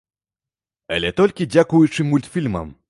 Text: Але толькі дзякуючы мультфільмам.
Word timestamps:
Але 0.95 1.11
толькі 1.21 1.49
дзякуючы 1.57 2.01
мультфільмам. 2.13 2.77